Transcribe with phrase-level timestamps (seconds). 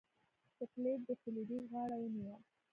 [0.57, 2.35] سکلیټ د فلیریک غاړه ونیوه.